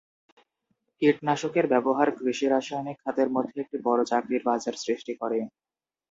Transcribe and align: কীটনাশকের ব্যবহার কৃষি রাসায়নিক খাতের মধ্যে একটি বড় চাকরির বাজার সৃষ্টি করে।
কীটনাশকের 1.01 1.65
ব্যবহার 1.73 2.07
কৃষি 2.17 2.45
রাসায়নিক 2.47 2.97
খাতের 3.03 3.29
মধ্যে 3.35 3.57
একটি 3.59 3.77
বড় 3.87 4.01
চাকরির 4.11 4.43
বাজার 4.45 4.75
সৃষ্টি 4.83 5.13
করে। 5.21 5.39